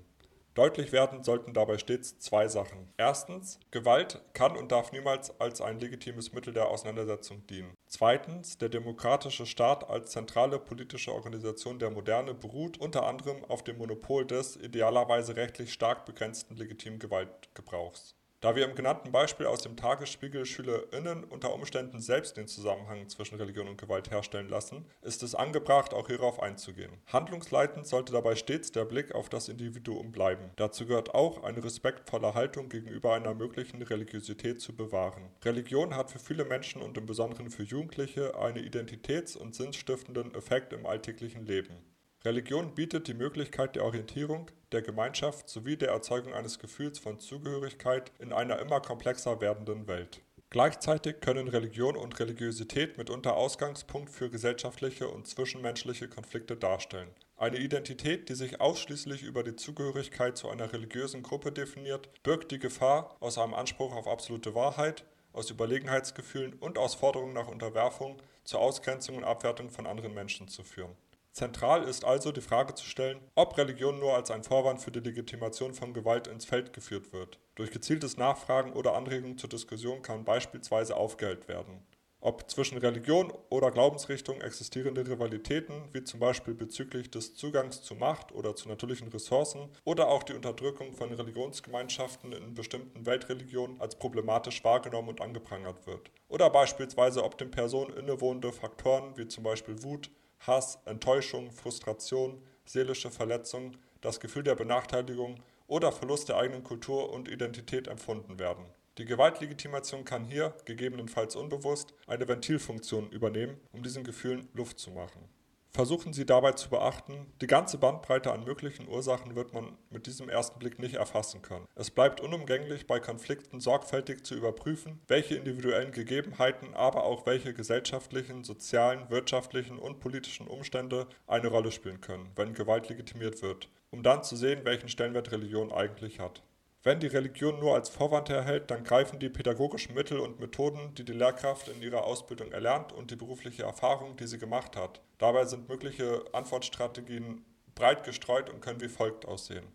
Deutlich 0.55 0.91
werden 0.91 1.23
sollten 1.23 1.53
dabei 1.53 1.79
stets 1.79 2.19
zwei 2.19 2.47
Sachen. 2.47 2.93
Erstens, 2.97 3.59
Gewalt 3.71 4.21
kann 4.33 4.55
und 4.55 4.71
darf 4.71 4.91
niemals 4.91 5.39
als 5.41 5.61
ein 5.61 5.79
legitimes 5.79 6.31
Mittel 6.31 6.53
der 6.53 6.67
Auseinandersetzung 6.67 7.47
dienen. 7.47 7.73
Zweitens, 7.87 8.59
der 8.59 8.69
demokratische 8.69 9.47
Staat 9.47 9.89
als 9.89 10.11
zentrale 10.11 10.59
politische 10.59 11.11
Organisation 11.11 11.79
der 11.79 11.89
Moderne 11.89 12.35
beruht 12.35 12.77
unter 12.77 13.07
anderem 13.07 13.43
auf 13.45 13.63
dem 13.63 13.79
Monopol 13.79 14.27
des 14.27 14.55
idealerweise 14.55 15.35
rechtlich 15.35 15.73
stark 15.73 16.05
begrenzten 16.05 16.55
legitimen 16.55 16.99
Gewaltgebrauchs. 16.99 18.15
Da 18.43 18.57
wir 18.57 18.65
im 18.65 18.75
genannten 18.75 19.13
Beispiel 19.13 19.45
aus 19.45 19.61
dem 19.61 19.77
Tagesspiegel 19.77 20.45
SchülerInnen 20.45 21.23
unter 21.23 21.53
Umständen 21.53 22.01
selbst 22.01 22.35
den 22.35 22.49
Zusammenhang 22.49 23.07
zwischen 23.07 23.35
Religion 23.35 23.69
und 23.69 23.77
Gewalt 23.77 24.11
herstellen 24.11 24.49
lassen, 24.49 24.83
ist 25.01 25.23
es 25.23 25.33
angebracht, 25.33 25.93
auch 25.93 26.09
hierauf 26.09 26.41
einzugehen. 26.41 26.91
Handlungsleitend 27.07 27.87
sollte 27.87 28.11
dabei 28.11 28.35
stets 28.35 28.73
der 28.73 28.83
Blick 28.83 29.15
auf 29.15 29.29
das 29.29 29.47
Individuum 29.47 30.11
bleiben. 30.11 30.51
Dazu 30.57 30.85
gehört 30.85 31.15
auch, 31.15 31.41
eine 31.41 31.63
respektvolle 31.63 32.33
Haltung 32.33 32.67
gegenüber 32.67 33.13
einer 33.13 33.33
möglichen 33.33 33.81
Religiosität 33.81 34.59
zu 34.59 34.75
bewahren. 34.75 35.29
Religion 35.45 35.95
hat 35.95 36.11
für 36.11 36.19
viele 36.19 36.43
Menschen 36.43 36.81
und 36.81 36.97
im 36.97 37.05
Besonderen 37.05 37.49
für 37.49 37.63
Jugendliche 37.63 38.37
einen 38.37 38.57
identitäts- 38.57 39.37
und 39.37 39.55
sinnstiftenden 39.55 40.35
Effekt 40.35 40.73
im 40.73 40.85
alltäglichen 40.85 41.45
Leben. 41.45 41.92
Religion 42.25 42.73
bietet 42.73 43.09
die 43.09 43.13
Möglichkeit 43.13 43.75
der 43.75 43.83
Orientierung, 43.83 44.49
der 44.71 44.81
Gemeinschaft 44.81 45.49
sowie 45.49 45.75
der 45.75 45.89
Erzeugung 45.89 46.33
eines 46.33 46.57
Gefühls 46.57 46.97
von 46.97 47.19
Zugehörigkeit 47.19 48.13
in 48.17 48.31
einer 48.31 48.59
immer 48.59 48.79
komplexer 48.79 49.41
werdenden 49.41 49.89
Welt. 49.89 50.21
Gleichzeitig 50.49 51.19
können 51.19 51.49
Religion 51.49 51.97
und 51.97 52.17
Religiosität 52.17 52.97
mitunter 52.97 53.35
Ausgangspunkt 53.35 54.09
für 54.09 54.29
gesellschaftliche 54.29 55.09
und 55.09 55.27
zwischenmenschliche 55.27 56.07
Konflikte 56.07 56.55
darstellen. 56.55 57.09
Eine 57.35 57.57
Identität, 57.57 58.29
die 58.29 58.35
sich 58.35 58.61
ausschließlich 58.61 59.23
über 59.23 59.43
die 59.43 59.57
Zugehörigkeit 59.57 60.37
zu 60.37 60.47
einer 60.47 60.71
religiösen 60.71 61.23
Gruppe 61.23 61.51
definiert, 61.51 62.07
birgt 62.23 62.51
die 62.51 62.59
Gefahr, 62.59 63.17
aus 63.19 63.37
einem 63.37 63.53
Anspruch 63.53 63.93
auf 63.93 64.07
absolute 64.07 64.55
Wahrheit, 64.55 65.03
aus 65.33 65.49
Überlegenheitsgefühlen 65.49 66.53
und 66.53 66.77
aus 66.77 66.95
Forderungen 66.95 67.33
nach 67.33 67.49
Unterwerfung 67.49 68.21
zur 68.45 68.61
Ausgrenzung 68.61 69.17
und 69.17 69.25
Abwertung 69.25 69.69
von 69.69 69.87
anderen 69.87 70.13
Menschen 70.13 70.47
zu 70.47 70.63
führen 70.63 70.95
Zentral 71.33 71.81
ist 71.85 72.05
also 72.05 72.31
die 72.31 72.41
Frage 72.41 72.75
zu 72.75 72.85
stellen, 72.85 73.19
ob 73.33 73.57
Religion 73.57 73.97
nur 73.97 74.13
als 74.13 74.29
ein 74.29 74.43
Vorwand 74.43 74.81
für 74.81 74.91
die 74.91 74.99
Legitimation 74.99 75.73
von 75.73 75.91
Gewalt 75.91 76.27
ins 76.27 76.45
Feld 76.45 76.73
geführt 76.73 77.11
wird. 77.11 77.39
Durch 77.55 77.71
gezieltes 77.71 78.17
Nachfragen 78.17 78.73
oder 78.73 78.93
Anregungen 78.93 79.39
zur 79.39 79.49
Diskussion 79.49 80.03
kann 80.03 80.25
beispielsweise 80.25 80.95
aufgehellt 80.95 81.47
werden. 81.47 81.81
Ob 82.19 82.51
zwischen 82.51 82.77
Religion 82.77 83.33
oder 83.49 83.71
Glaubensrichtung 83.71 84.41
existierende 84.41 85.07
Rivalitäten, 85.07 85.89
wie 85.91 86.03
zum 86.03 86.19
Beispiel 86.19 86.53
bezüglich 86.53 87.09
des 87.09 87.33
Zugangs 87.33 87.81
zu 87.81 87.95
Macht 87.95 88.31
oder 88.31 88.55
zu 88.55 88.69
natürlichen 88.69 89.07
Ressourcen 89.07 89.69
oder 89.85 90.09
auch 90.09 90.21
die 90.21 90.33
Unterdrückung 90.33 90.93
von 90.93 91.11
Religionsgemeinschaften 91.11 92.31
in 92.31 92.53
bestimmten 92.53 93.07
Weltreligionen 93.07 93.81
als 93.81 93.95
problematisch 93.95 94.63
wahrgenommen 94.63 95.09
und 95.09 95.19
angeprangert 95.19 95.87
wird. 95.87 96.11
Oder 96.27 96.51
beispielsweise 96.51 97.23
ob 97.23 97.39
den 97.39 97.49
Personen 97.49 97.97
innewohnende 97.97 98.53
Faktoren 98.53 99.17
wie 99.17 99.27
zum 99.27 99.43
Beispiel 99.43 99.81
Wut, 99.81 100.11
Hass, 100.45 100.79
Enttäuschung, 100.85 101.51
Frustration, 101.51 102.41
seelische 102.65 103.11
Verletzung, 103.11 103.77
das 104.01 104.19
Gefühl 104.19 104.43
der 104.43 104.55
Benachteiligung 104.55 105.35
oder 105.67 105.91
Verlust 105.91 106.29
der 106.29 106.37
eigenen 106.37 106.63
Kultur 106.63 107.11
und 107.11 107.29
Identität 107.29 107.87
empfunden 107.87 108.39
werden. 108.39 108.65
Die 108.97 109.05
Gewaltlegitimation 109.05 110.05
kann 110.05 110.25
hier, 110.25 110.53
gegebenenfalls 110.65 111.35
unbewusst, 111.35 111.93
eine 112.05 112.27
Ventilfunktion 112.27 113.09
übernehmen, 113.09 113.59
um 113.71 113.81
diesen 113.81 114.03
Gefühlen 114.03 114.49
Luft 114.53 114.79
zu 114.79 114.91
machen 114.91 115.27
Versuchen 115.75 116.13
Sie 116.13 116.27
dabei 116.27 116.51
zu 116.51 116.69
beachten, 116.69 117.33
die 117.41 117.47
ganze 117.47 117.79
Bandbreite 117.79 118.31
an 118.31 118.43
möglichen 118.43 118.87
Ursachen 118.87 119.35
wird 119.35 119.55
man 119.55 119.75
mit 119.89 120.05
diesem 120.05 120.29
ersten 120.29 120.59
Blick 120.59 120.77
nicht 120.77 120.97
erfassen 120.97 121.41
können. 121.41 121.67
Es 121.73 121.89
bleibt 121.89 122.21
unumgänglich, 122.21 122.85
bei 122.85 122.99
Konflikten 122.99 123.59
sorgfältig 123.59 124.23
zu 124.23 124.35
überprüfen, 124.35 125.01
welche 125.07 125.33
individuellen 125.33 125.91
Gegebenheiten, 125.91 126.75
aber 126.75 127.05
auch 127.05 127.25
welche 127.25 127.55
gesellschaftlichen, 127.55 128.43
sozialen, 128.43 129.09
wirtschaftlichen 129.09 129.79
und 129.79 129.99
politischen 129.99 130.47
Umstände 130.47 131.07
eine 131.25 131.47
Rolle 131.47 131.71
spielen 131.71 132.01
können, 132.01 132.29
wenn 132.35 132.53
Gewalt 132.53 132.89
legitimiert 132.89 133.41
wird, 133.41 133.67
um 133.89 134.03
dann 134.03 134.23
zu 134.23 134.35
sehen, 134.35 134.65
welchen 134.65 134.89
Stellenwert 134.89 135.31
Religion 135.31 135.71
eigentlich 135.71 136.19
hat. 136.19 136.43
Wenn 136.85 136.99
die 136.99 137.07
Religion 137.07 137.59
nur 137.59 137.75
als 137.75 137.87
Vorwand 137.87 138.29
erhält, 138.29 138.69
dann 138.69 138.83
greifen 138.83 139.17
die 139.17 139.29
pädagogischen 139.29 139.95
Mittel 139.95 140.19
und 140.19 140.41
Methoden, 140.41 140.93
die 140.95 141.05
die 141.05 141.13
Lehrkraft 141.13 141.69
in 141.69 141.81
ihrer 141.81 142.03
Ausbildung 142.03 142.51
erlernt 142.51 142.91
und 142.91 143.09
die 143.09 143.15
berufliche 143.15 143.63
Erfahrung, 143.63 144.17
die 144.17 144.27
sie 144.27 144.37
gemacht 144.37 144.75
hat. 144.75 145.01
Dabei 145.17 145.45
sind 145.45 145.69
mögliche 145.69 146.25
Antwortstrategien 146.33 147.45
breit 147.73 148.03
gestreut 148.03 148.49
und 148.49 148.59
können 148.59 148.81
wie 148.81 148.89
folgt 148.89 149.25
aussehen. 149.25 149.65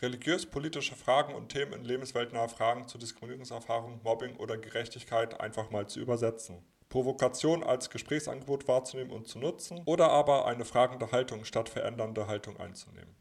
Religiös-politische 0.00 0.94
Fragen 0.94 1.34
und 1.34 1.50
Themen 1.50 1.74
in 1.74 1.84
lebensweltnahe 1.84 2.48
Fragen 2.48 2.88
zu 2.88 2.96
Diskriminierungserfahrung, 2.96 4.00
Mobbing 4.02 4.36
oder 4.36 4.56
Gerechtigkeit 4.56 5.40
einfach 5.40 5.70
mal 5.70 5.86
zu 5.86 6.00
übersetzen. 6.00 6.64
Provokation 6.88 7.62
als 7.62 7.90
Gesprächsangebot 7.90 8.68
wahrzunehmen 8.68 9.12
und 9.12 9.28
zu 9.28 9.38
nutzen 9.38 9.82
oder 9.84 10.10
aber 10.10 10.46
eine 10.46 10.64
fragende 10.64 11.12
Haltung 11.12 11.44
statt 11.44 11.68
verändernde 11.68 12.26
Haltung 12.26 12.58
einzunehmen. 12.58 13.14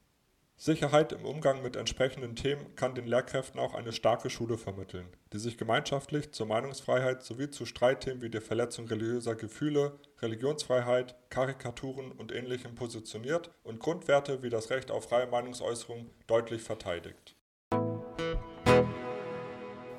Sicherheit 0.63 1.12
im 1.12 1.25
Umgang 1.25 1.62
mit 1.62 1.75
entsprechenden 1.75 2.38
Themen 2.38 2.74
kann 2.77 2.96
den 2.96 3.05
Lehrkräften 3.05 3.60
auch 3.60 3.74
eine 3.74 3.91
starke 3.91 4.29
Schule 4.29 4.58
vermitteln, 4.58 5.08
die 5.34 5.38
sich 5.38 5.58
gemeinschaftlich 5.58 6.32
zur 6.32 6.48
Meinungsfreiheit 6.48 7.22
sowie 7.22 7.50
zu 7.50 7.65
Streitthemen 7.65 8.22
wie 8.22 8.29
der 8.29 8.41
Verletzung 8.41 8.88
religiöser 8.88 9.36
Gefühle, 9.36 10.00
Religionsfreiheit, 10.22 11.17
Karikaturen 11.29 12.13
und 12.13 12.32
Ähnlichem 12.32 12.75
positioniert 12.75 13.51
und 13.63 13.82
Grundwerte 13.82 14.41
wie 14.41 14.50
das 14.50 14.70
Recht 14.70 14.89
auf 14.89 15.10
freie 15.10 15.27
Meinungsäußerung 15.27 16.10
deutlich 16.27 16.62
verteidigt. 16.62 17.36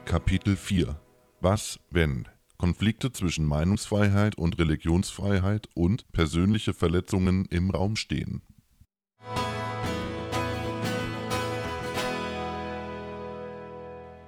Kapitel 0.07 0.57
4 0.57 0.99
Was, 1.43 1.79
wenn? 1.91 2.27
Konflikte 2.57 3.13
zwischen 3.13 3.45
Meinungsfreiheit 3.45 4.39
und 4.39 4.59
Religionsfreiheit 4.59 5.69
und 5.75 6.11
persönliche 6.13 6.73
Verletzungen 6.73 7.45
im 7.51 7.69
Raum 7.69 7.97
stehen 7.97 8.41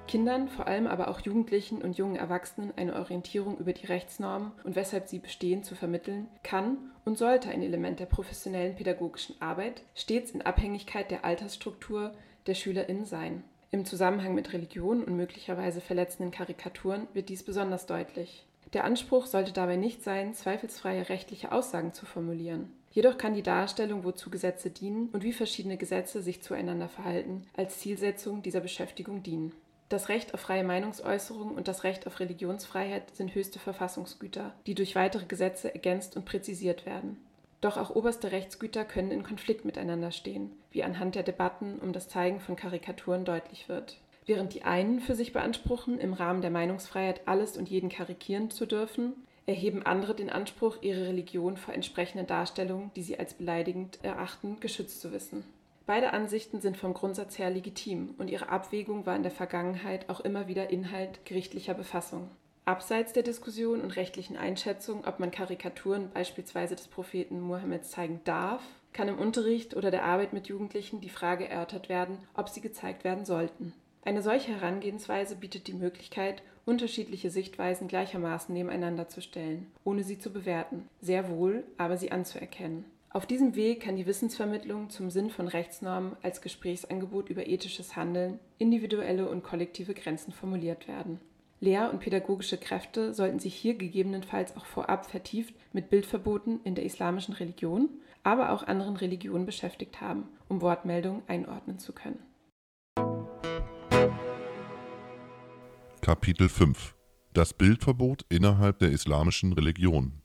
Kindern, 0.06 0.48
vor 0.48 0.66
allem 0.66 0.86
aber 0.86 1.08
auch 1.08 1.20
Jugendlichen 1.20 1.82
und 1.82 1.96
jungen 1.96 2.16
Erwachsenen 2.16 2.72
eine 2.76 2.96
Orientierung 2.96 3.58
über 3.58 3.72
die 3.72 3.86
Rechtsnormen 3.86 4.52
und 4.64 4.76
weshalb 4.76 5.08
sie 5.08 5.18
bestehen 5.18 5.62
zu 5.62 5.74
vermitteln, 5.74 6.28
kann 6.42 6.78
und 7.04 7.18
sollte 7.18 7.50
ein 7.50 7.62
Element 7.62 8.00
der 8.00 8.06
professionellen 8.06 8.76
pädagogischen 8.76 9.40
Arbeit 9.40 9.82
stets 9.94 10.30
in 10.30 10.42
Abhängigkeit 10.42 11.10
der 11.10 11.24
Altersstruktur 11.24 12.12
der 12.46 12.54
SchülerInnen 12.54 13.04
sein. 13.04 13.44
Im 13.70 13.84
Zusammenhang 13.84 14.34
mit 14.34 14.52
Religion 14.52 15.04
und 15.04 15.16
möglicherweise 15.16 15.80
verletzenden 15.80 16.30
Karikaturen 16.30 17.08
wird 17.12 17.28
dies 17.28 17.42
besonders 17.42 17.86
deutlich. 17.86 18.46
Der 18.72 18.84
Anspruch 18.84 19.26
sollte 19.26 19.52
dabei 19.52 19.76
nicht 19.76 20.02
sein, 20.02 20.34
zweifelsfreie 20.34 21.08
rechtliche 21.08 21.52
Aussagen 21.52 21.92
zu 21.92 22.06
formulieren. 22.06 22.72
Jedoch 22.90 23.18
kann 23.18 23.34
die 23.34 23.42
Darstellung, 23.42 24.04
wozu 24.04 24.30
Gesetze 24.30 24.70
dienen 24.70 25.10
und 25.12 25.22
wie 25.22 25.32
verschiedene 25.32 25.76
Gesetze 25.76 26.22
sich 26.22 26.42
zueinander 26.42 26.88
verhalten, 26.88 27.46
als 27.56 27.78
Zielsetzung 27.78 28.42
dieser 28.42 28.60
Beschäftigung 28.60 29.22
dienen. 29.22 29.52
Das 29.88 30.08
Recht 30.08 30.34
auf 30.34 30.40
freie 30.40 30.64
Meinungsäußerung 30.64 31.54
und 31.54 31.68
das 31.68 31.84
Recht 31.84 32.08
auf 32.08 32.18
Religionsfreiheit 32.18 33.14
sind 33.14 33.34
höchste 33.34 33.60
Verfassungsgüter, 33.60 34.52
die 34.66 34.74
durch 34.74 34.96
weitere 34.96 35.26
Gesetze 35.26 35.72
ergänzt 35.72 36.16
und 36.16 36.24
präzisiert 36.24 36.86
werden. 36.86 37.18
Doch 37.60 37.76
auch 37.76 37.94
oberste 37.94 38.32
Rechtsgüter 38.32 38.84
können 38.84 39.12
in 39.12 39.22
Konflikt 39.22 39.64
miteinander 39.64 40.10
stehen, 40.10 40.50
wie 40.72 40.82
anhand 40.82 41.14
der 41.14 41.22
Debatten 41.22 41.78
um 41.78 41.92
das 41.92 42.08
Zeigen 42.08 42.40
von 42.40 42.56
Karikaturen 42.56 43.24
deutlich 43.24 43.68
wird. 43.68 43.98
Während 44.26 44.54
die 44.54 44.64
einen 44.64 44.98
für 44.98 45.14
sich 45.14 45.32
beanspruchen, 45.32 45.98
im 45.98 46.12
Rahmen 46.12 46.42
der 46.42 46.50
Meinungsfreiheit 46.50 47.20
alles 47.26 47.56
und 47.56 47.68
jeden 47.68 47.88
karikieren 47.88 48.50
zu 48.50 48.66
dürfen, 48.66 49.12
erheben 49.46 49.86
andere 49.86 50.16
den 50.16 50.30
Anspruch, 50.30 50.78
ihre 50.82 51.06
Religion 51.06 51.56
vor 51.56 51.72
entsprechenden 51.72 52.26
Darstellungen, 52.26 52.90
die 52.96 53.02
sie 53.02 53.18
als 53.18 53.34
beleidigend 53.34 54.00
erachten, 54.02 54.58
geschützt 54.58 55.00
zu 55.00 55.12
wissen. 55.12 55.44
Beide 55.86 56.12
Ansichten 56.12 56.60
sind 56.60 56.76
vom 56.76 56.94
Grundsatz 56.94 57.38
her 57.38 57.48
legitim 57.48 58.16
und 58.18 58.28
ihre 58.28 58.48
Abwägung 58.48 59.06
war 59.06 59.14
in 59.14 59.22
der 59.22 59.30
Vergangenheit 59.30 60.08
auch 60.10 60.18
immer 60.18 60.48
wieder 60.48 60.68
Inhalt 60.68 61.24
gerichtlicher 61.24 61.74
Befassung. 61.74 62.28
Abseits 62.64 63.12
der 63.12 63.22
Diskussion 63.22 63.80
und 63.80 63.94
rechtlichen 63.94 64.36
Einschätzung, 64.36 65.04
ob 65.06 65.20
man 65.20 65.30
Karikaturen 65.30 66.10
beispielsweise 66.12 66.74
des 66.74 66.88
Propheten 66.88 67.40
Mohammed 67.40 67.84
zeigen 67.84 68.20
darf, 68.24 68.62
kann 68.92 69.06
im 69.06 69.20
Unterricht 69.20 69.76
oder 69.76 69.92
der 69.92 70.02
Arbeit 70.02 70.32
mit 70.32 70.48
Jugendlichen 70.48 71.00
die 71.00 71.08
Frage 71.08 71.48
erörtert 71.48 71.88
werden, 71.88 72.18
ob 72.34 72.48
sie 72.48 72.60
gezeigt 72.60 73.04
werden 73.04 73.24
sollten. 73.24 73.72
Eine 74.02 74.22
solche 74.22 74.52
Herangehensweise 74.52 75.36
bietet 75.36 75.68
die 75.68 75.74
Möglichkeit, 75.74 76.42
unterschiedliche 76.64 77.30
Sichtweisen 77.30 77.86
gleichermaßen 77.86 78.52
nebeneinander 78.52 79.06
zu 79.08 79.22
stellen, 79.22 79.70
ohne 79.84 80.02
sie 80.02 80.18
zu 80.18 80.32
bewerten, 80.32 80.88
sehr 81.00 81.28
wohl 81.28 81.62
aber 81.78 81.96
sie 81.96 82.10
anzuerkennen. 82.10 82.84
Auf 83.10 83.24
diesem 83.24 83.54
Weg 83.54 83.82
kann 83.82 83.96
die 83.96 84.06
Wissensvermittlung 84.06 84.90
zum 84.90 85.10
Sinn 85.10 85.30
von 85.30 85.48
Rechtsnormen 85.48 86.16
als 86.22 86.42
Gesprächsangebot 86.42 87.30
über 87.30 87.46
ethisches 87.46 87.96
Handeln, 87.96 88.38
individuelle 88.58 89.28
und 89.28 89.42
kollektive 89.42 89.94
Grenzen 89.94 90.32
formuliert 90.32 90.86
werden. 90.88 91.20
Lehr- 91.60 91.90
und 91.90 92.00
pädagogische 92.00 92.58
Kräfte 92.58 93.14
sollten 93.14 93.38
sich 93.38 93.54
hier 93.54 93.74
gegebenenfalls 93.74 94.56
auch 94.56 94.66
vorab 94.66 95.10
vertieft 95.10 95.54
mit 95.72 95.88
Bildverboten 95.88 96.60
in 96.64 96.74
der 96.74 96.84
islamischen 96.84 97.32
Religion, 97.32 97.88
aber 98.22 98.50
auch 98.50 98.64
anderen 98.64 98.96
Religionen 98.96 99.46
beschäftigt 99.46 100.00
haben, 100.00 100.24
um 100.48 100.60
Wortmeldungen 100.60 101.22
einordnen 101.26 101.78
zu 101.78 101.92
können. 101.92 102.18
Kapitel 106.02 106.48
5 106.48 106.94
Das 107.32 107.54
Bildverbot 107.54 108.26
innerhalb 108.28 108.78
der 108.80 108.90
islamischen 108.90 109.54
Religion 109.54 110.20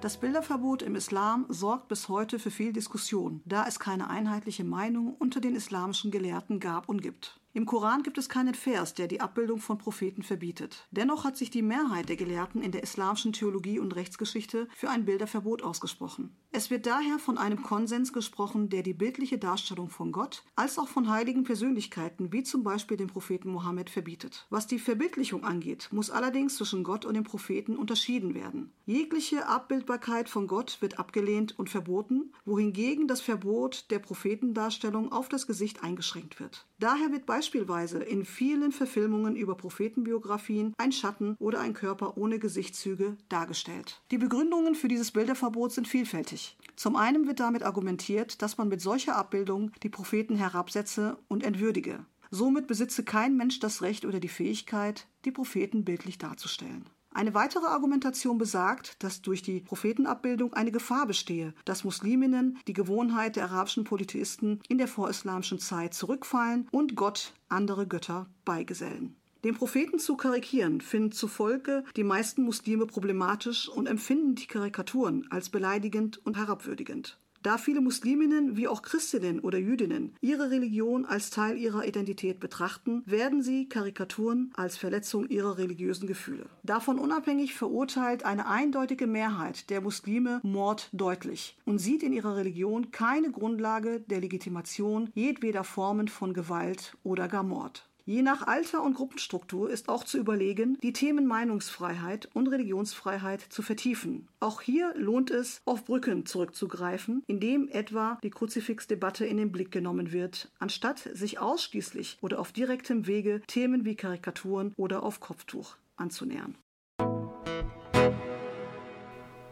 Das 0.00 0.16
Bilderverbot 0.16 0.80
im 0.80 0.94
Islam 0.94 1.44
sorgt 1.50 1.88
bis 1.88 2.08
heute 2.08 2.38
für 2.38 2.50
viel 2.50 2.72
Diskussion, 2.72 3.42
da 3.44 3.66
es 3.68 3.78
keine 3.78 4.08
einheitliche 4.08 4.64
Meinung 4.64 5.14
unter 5.18 5.42
den 5.42 5.54
islamischen 5.54 6.10
Gelehrten 6.10 6.58
gab 6.58 6.88
und 6.88 7.02
gibt. 7.02 7.38
Im 7.52 7.66
Koran 7.66 8.04
gibt 8.04 8.16
es 8.16 8.28
keinen 8.28 8.54
Vers, 8.54 8.94
der 8.94 9.08
die 9.08 9.20
Abbildung 9.20 9.58
von 9.58 9.76
Propheten 9.76 10.22
verbietet. 10.22 10.86
Dennoch 10.92 11.24
hat 11.24 11.36
sich 11.36 11.50
die 11.50 11.62
Mehrheit 11.62 12.08
der 12.08 12.14
Gelehrten 12.14 12.62
in 12.62 12.70
der 12.70 12.84
islamischen 12.84 13.32
Theologie 13.32 13.80
und 13.80 13.96
Rechtsgeschichte 13.96 14.68
für 14.76 14.88
ein 14.88 15.04
Bilderverbot 15.04 15.64
ausgesprochen. 15.64 16.36
Es 16.52 16.70
wird 16.70 16.86
daher 16.86 17.18
von 17.18 17.38
einem 17.38 17.62
Konsens 17.62 18.12
gesprochen, 18.12 18.68
der 18.68 18.84
die 18.84 18.92
bildliche 18.92 19.38
Darstellung 19.38 19.88
von 19.88 20.12
Gott 20.12 20.44
als 20.54 20.78
auch 20.78 20.86
von 20.86 21.10
heiligen 21.10 21.42
Persönlichkeiten 21.42 22.32
wie 22.32 22.44
zum 22.44 22.62
Beispiel 22.62 22.96
dem 22.96 23.08
Propheten 23.08 23.50
Mohammed 23.50 23.90
verbietet. 23.90 24.46
Was 24.50 24.68
die 24.68 24.78
Verbildlichung 24.78 25.42
angeht, 25.42 25.88
muss 25.90 26.10
allerdings 26.10 26.56
zwischen 26.56 26.84
Gott 26.84 27.04
und 27.04 27.14
dem 27.14 27.24
Propheten 27.24 27.76
unterschieden 27.76 28.34
werden. 28.34 28.72
Jegliche 28.86 29.46
Abbildbarkeit 29.46 30.28
von 30.28 30.46
Gott 30.46 30.78
wird 30.80 30.98
abgelehnt 31.00 31.58
und 31.58 31.68
verboten, 31.68 32.32
wohingegen 32.44 33.08
das 33.08 33.20
Verbot 33.20 33.86
der 33.90 33.98
Prophetendarstellung 34.00 35.12
auf 35.12 35.28
das 35.28 35.46
Gesicht 35.48 35.82
eingeschränkt 35.82 36.40
wird. 36.40 36.66
Daher 36.80 37.12
wird 37.12 37.26
beispielsweise 37.40 38.00
in 38.00 38.26
vielen 38.26 38.70
Verfilmungen 38.70 39.34
über 39.34 39.54
Prophetenbiografien 39.54 40.74
ein 40.76 40.92
Schatten 40.92 41.36
oder 41.38 41.60
ein 41.60 41.72
Körper 41.72 42.18
ohne 42.18 42.38
Gesichtszüge 42.38 43.16
dargestellt. 43.30 44.02
Die 44.10 44.18
Begründungen 44.18 44.74
für 44.74 44.88
dieses 44.88 45.10
Bilderverbot 45.10 45.72
sind 45.72 45.88
vielfältig. 45.88 46.58
Zum 46.76 46.96
einen 46.96 47.26
wird 47.26 47.40
damit 47.40 47.62
argumentiert, 47.62 48.42
dass 48.42 48.58
man 48.58 48.68
mit 48.68 48.82
solcher 48.82 49.16
Abbildung 49.16 49.72
die 49.82 49.88
Propheten 49.88 50.36
herabsetze 50.36 51.16
und 51.28 51.42
entwürdige. 51.42 52.04
Somit 52.30 52.66
besitze 52.66 53.04
kein 53.04 53.38
Mensch 53.38 53.58
das 53.58 53.80
Recht 53.80 54.04
oder 54.04 54.20
die 54.20 54.28
Fähigkeit, 54.28 55.06
die 55.24 55.32
Propheten 55.32 55.86
bildlich 55.86 56.18
darzustellen. 56.18 56.84
Eine 57.12 57.34
weitere 57.34 57.66
Argumentation 57.66 58.38
besagt, 58.38 59.02
dass 59.02 59.20
durch 59.20 59.42
die 59.42 59.60
Prophetenabbildung 59.60 60.54
eine 60.54 60.70
Gefahr 60.70 61.06
bestehe, 61.06 61.54
dass 61.64 61.84
Musliminnen 61.84 62.58
die 62.68 62.72
Gewohnheit 62.72 63.36
der 63.36 63.44
arabischen 63.44 63.84
Polytheisten 63.84 64.60
in 64.68 64.78
der 64.78 64.88
vorislamischen 64.88 65.58
Zeit 65.58 65.92
zurückfallen 65.92 66.68
und 66.70 66.94
Gott 66.94 67.34
andere 67.48 67.86
Götter 67.86 68.26
beigesellen. 68.44 69.16
Den 69.42 69.54
Propheten 69.54 69.98
zu 69.98 70.16
karikieren 70.16 70.80
finden 70.82 71.12
zufolge 71.12 71.84
die 71.96 72.04
meisten 72.04 72.42
Muslime 72.42 72.86
problematisch 72.86 73.68
und 73.68 73.86
empfinden 73.86 74.34
die 74.34 74.46
Karikaturen 74.46 75.26
als 75.30 75.48
beleidigend 75.48 76.24
und 76.24 76.36
herabwürdigend. 76.36 77.18
Da 77.42 77.56
viele 77.56 77.80
Musliminnen 77.80 78.56
wie 78.56 78.68
auch 78.68 78.82
Christinnen 78.82 79.40
oder 79.40 79.58
Jüdinnen 79.58 80.14
ihre 80.20 80.50
Religion 80.50 81.06
als 81.06 81.30
Teil 81.30 81.56
ihrer 81.56 81.86
Identität 81.86 82.38
betrachten, 82.38 83.02
werden 83.06 83.42
sie 83.42 83.68
Karikaturen 83.68 84.52
als 84.54 84.76
Verletzung 84.76 85.26
ihrer 85.28 85.56
religiösen 85.56 86.06
Gefühle. 86.06 86.46
Davon 86.62 86.98
unabhängig 86.98 87.54
verurteilt 87.54 88.24
eine 88.24 88.46
eindeutige 88.46 89.06
Mehrheit 89.06 89.70
der 89.70 89.80
Muslime 89.80 90.40
Mord 90.42 90.90
deutlich 90.92 91.56
und 91.64 91.78
sieht 91.78 92.02
in 92.02 92.12
ihrer 92.12 92.36
Religion 92.36 92.90
keine 92.90 93.30
Grundlage 93.30 94.00
der 94.00 94.20
Legitimation 94.20 95.10
jedweder 95.14 95.64
Formen 95.64 96.08
von 96.08 96.34
Gewalt 96.34 96.96
oder 97.04 97.26
gar 97.26 97.42
Mord. 97.42 97.89
Je 98.10 98.22
nach 98.22 98.44
Alter 98.48 98.82
und 98.82 98.94
Gruppenstruktur 98.94 99.70
ist 99.70 99.88
auch 99.88 100.02
zu 100.02 100.18
überlegen, 100.18 100.76
die 100.82 100.92
Themen 100.92 101.28
Meinungsfreiheit 101.28 102.28
und 102.34 102.48
Religionsfreiheit 102.48 103.40
zu 103.40 103.62
vertiefen. 103.62 104.26
Auch 104.40 104.62
hier 104.62 104.92
lohnt 104.96 105.30
es, 105.30 105.60
auf 105.64 105.84
Brücken 105.84 106.26
zurückzugreifen, 106.26 107.22
indem 107.28 107.68
etwa 107.68 108.18
die 108.24 108.30
Kruzifixdebatte 108.30 109.24
in 109.24 109.36
den 109.36 109.52
Blick 109.52 109.70
genommen 109.70 110.10
wird, 110.10 110.50
anstatt 110.58 110.98
sich 110.98 111.38
ausschließlich 111.38 112.18
oder 112.20 112.40
auf 112.40 112.50
direktem 112.50 113.06
Wege 113.06 113.42
Themen 113.46 113.84
wie 113.84 113.94
Karikaturen 113.94 114.74
oder 114.76 115.04
auf 115.04 115.20
Kopftuch 115.20 115.76
anzunähern. 115.94 116.56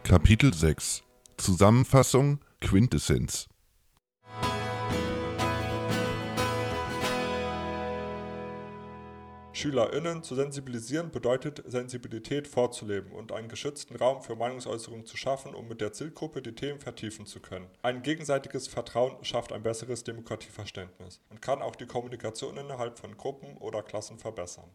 Kapitel 0.03 0.53
6 0.53 1.05
Zusammenfassung 1.37 2.40
Quintessenz 2.61 3.47
SchülerInnen 9.59 10.23
zu 10.23 10.37
sensibilisieren 10.37 11.11
bedeutet, 11.11 11.64
Sensibilität 11.66 12.47
vorzuleben 12.47 13.11
und 13.11 13.33
einen 13.33 13.49
geschützten 13.49 13.97
Raum 13.97 14.23
für 14.23 14.37
Meinungsäußerung 14.37 15.05
zu 15.05 15.16
schaffen, 15.16 15.53
um 15.53 15.66
mit 15.66 15.81
der 15.81 15.92
Zielgruppe 15.92 16.42
die 16.42 16.55
Themen 16.55 16.79
vertiefen 16.79 17.27
zu 17.27 17.40
können. 17.40 17.66
Ein 17.83 18.03
gegenseitiges 18.03 18.68
Vertrauen 18.68 19.16
schafft 19.25 19.53
ein 19.53 19.64
besseres 19.64 20.05
Demokratieverständnis 20.05 21.21
und 21.31 21.42
kann 21.42 21.61
auch 21.61 21.75
die 21.75 21.87
Kommunikation 21.87 22.57
innerhalb 22.57 23.01
von 23.01 23.16
Gruppen 23.16 23.57
oder 23.57 23.83
Klassen 23.83 24.18
verbessern. 24.18 24.71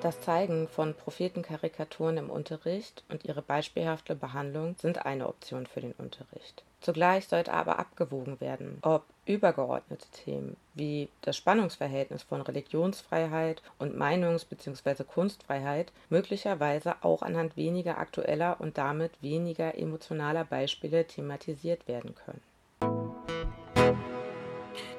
Das 0.00 0.20
Zeigen 0.20 0.68
von 0.68 0.94
Prophetenkarikaturen 0.94 2.18
im 2.18 2.30
Unterricht 2.30 3.02
und 3.08 3.24
ihre 3.24 3.42
beispielhafte 3.42 4.14
Behandlung 4.14 4.76
sind 4.78 5.04
eine 5.04 5.26
Option 5.26 5.66
für 5.66 5.80
den 5.80 5.92
Unterricht. 5.92 6.62
Zugleich 6.84 7.28
sollte 7.28 7.54
aber 7.54 7.78
abgewogen 7.78 8.42
werden, 8.42 8.76
ob 8.82 9.04
übergeordnete 9.24 10.06
Themen 10.10 10.58
wie 10.74 11.08
das 11.22 11.34
Spannungsverhältnis 11.34 12.24
von 12.24 12.42
Religionsfreiheit 12.42 13.62
und 13.78 13.96
Meinungs- 13.96 14.44
bzw. 14.44 15.04
Kunstfreiheit 15.04 15.92
möglicherweise 16.10 16.96
auch 17.00 17.22
anhand 17.22 17.56
weniger 17.56 17.96
aktueller 17.96 18.60
und 18.60 18.76
damit 18.76 19.12
weniger 19.22 19.78
emotionaler 19.78 20.44
Beispiele 20.44 21.06
thematisiert 21.06 21.88
werden 21.88 22.14
können. 22.14 22.42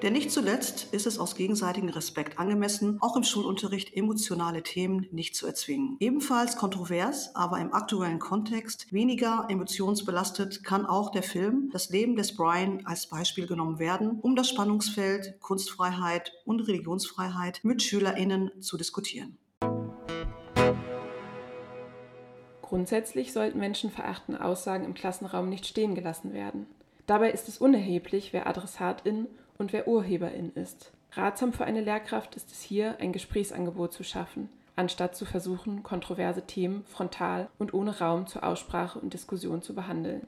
Denn 0.06 0.13
nicht 0.13 0.30
zuletzt 0.30 0.94
ist 0.94 1.08
es 1.08 1.18
aus 1.18 1.36
gegenseitigem 1.36 1.89
Respekt 1.89 2.38
angemessen, 2.38 3.00
auch 3.02 3.15
im 3.18 3.24
Schulunterricht 3.24 3.98
emotionale 3.98 4.62
Themen 4.62 5.08
nicht 5.12 5.36
zu 5.36 5.48
erzwingen. 5.48 5.98
Ebenfalls 6.00 6.58
kontrovers, 6.58 7.36
aber 7.36 7.58
im 7.58 7.74
aktuellen 7.74 8.20
Kontext 8.20 8.94
weniger 8.94 9.48
emotionsbelastet 9.50 10.63
kann 10.63 10.86
auch 10.86 11.10
der 11.10 11.24
Film 11.24 11.72
Das 11.74 11.89
Leben 11.89 12.15
des 12.15 12.36
Brian 12.36 12.86
als 12.86 13.08
Beispiel 13.08 13.48
genommen 13.48 13.80
werden, 13.80 14.20
um 14.22 14.36
das 14.36 14.48
Spannungsfeld 14.48 15.39
Kunstfreiheit 15.39 16.32
und 16.46 16.60
Religionsfreiheit 16.68 17.62
mit 17.63 17.82
SchülerInnen 17.82 18.52
zu 18.62 18.78
diskutieren. 18.78 19.39
Grundsätzlich 22.62 23.34
sollten 23.34 23.58
menschenverachtende 23.58 24.46
Aussagen 24.46 24.86
im 24.86 24.94
Klassenraum 24.94 25.50
nicht 25.50 25.65
stehen 25.65 25.96
gelassen 25.96 26.32
werden. 26.32 26.68
Dabei 27.08 27.32
ist 27.32 27.50
es 27.50 27.58
unerheblich, 27.58 28.34
wer 28.34 28.46
Adressatin 28.46 29.26
und 29.58 29.74
wer 29.74 29.88
Urheberin 29.88 30.52
ist. 30.54 30.91
Ratsam 31.13 31.54
für 31.54 31.65
eine 31.65 31.82
Lehrkraft 31.82 32.36
ist 32.36 32.52
es 32.52 32.62
hier, 32.62 32.98
ein 33.00 33.13
Gesprächsangebot 33.13 33.94
zu 33.94 34.04
schaffen, 34.04 34.50
anstatt 34.76 35.15
zu 35.15 35.26
versuchen, 35.26 35.82
kontroverse 35.84 36.46
Themen 36.46 36.84
frontal 36.86 37.50
und 37.58 37.74
ohne 37.74 38.00
Raum 38.00 38.28
zur 38.28 38.44
Aussprache 38.44 39.00
und 39.00 39.13
Diskussion 39.13 39.62
zu 39.62 39.74
behandeln. 39.74 40.28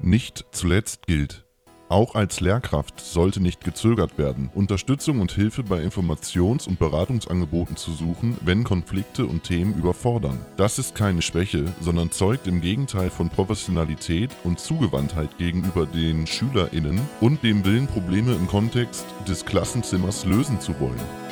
Nicht 0.00 0.46
zuletzt 0.52 1.06
gilt, 1.06 1.44
auch 1.90 2.14
als 2.14 2.40
Lehrkraft 2.40 3.00
sollte 3.00 3.40
nicht 3.40 3.64
gezögert 3.64 4.16
werden, 4.16 4.50
Unterstützung 4.54 5.20
und 5.20 5.32
Hilfe 5.32 5.62
bei 5.62 5.82
Informations- 5.82 6.68
und 6.68 6.78
Beratungsangeboten 6.78 7.76
zu 7.76 7.92
suchen, 7.92 8.36
wenn 8.42 8.64
Konflikte 8.64 9.26
und 9.26 9.44
Themen 9.44 9.74
überfordern. 9.74 10.38
Das 10.56 10.78
ist 10.78 10.94
keine 10.94 11.22
Schwäche, 11.22 11.64
sondern 11.80 12.10
zeugt 12.10 12.46
im 12.46 12.60
Gegenteil 12.60 13.10
von 13.10 13.28
Professionalität 13.28 14.30
und 14.44 14.60
Zugewandtheit 14.60 15.36
gegenüber 15.38 15.86
den 15.86 16.26
SchülerInnen 16.26 17.00
und 17.20 17.42
dem 17.42 17.64
Willen, 17.64 17.86
Probleme 17.86 18.32
im 18.32 18.46
Kontext 18.46 19.04
des 19.28 19.44
Klassenzimmers 19.44 20.24
lösen 20.24 20.60
zu 20.60 20.78
wollen. 20.80 21.29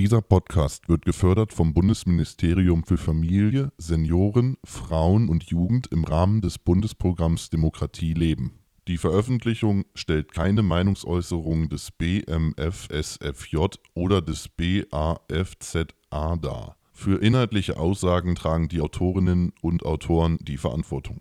Dieser 0.00 0.22
Podcast 0.22 0.88
wird 0.88 1.04
gefördert 1.04 1.52
vom 1.52 1.74
Bundesministerium 1.74 2.84
für 2.84 2.96
Familie, 2.96 3.70
Senioren, 3.76 4.56
Frauen 4.64 5.28
und 5.28 5.44
Jugend 5.50 5.88
im 5.88 6.04
Rahmen 6.04 6.40
des 6.40 6.56
Bundesprogramms 6.56 7.50
Demokratie 7.50 8.14
leben. 8.14 8.60
Die 8.88 8.96
Veröffentlichung 8.96 9.84
stellt 9.94 10.32
keine 10.32 10.62
Meinungsäußerung 10.62 11.68
des 11.68 11.90
BMFSFJ 11.90 13.58
oder 13.92 14.22
des 14.22 14.48
BAFZA 14.48 15.84
dar. 16.38 16.76
Für 16.94 17.20
inhaltliche 17.20 17.76
Aussagen 17.76 18.36
tragen 18.36 18.68
die 18.68 18.80
Autorinnen 18.80 19.52
und 19.60 19.84
Autoren 19.84 20.38
die 20.40 20.56
Verantwortung 20.56 21.20